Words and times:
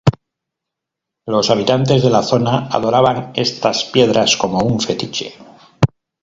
Los 1.27 1.51
habitantes 1.51 2.01
de 2.01 2.09
la 2.09 2.23
zona 2.23 2.65
adoraban 2.69 3.33
estas 3.35 3.83
piedras 3.85 4.35
como 4.35 4.57
un 4.65 4.79
fetiche. 4.79 5.35